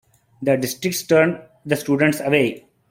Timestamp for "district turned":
0.57-1.41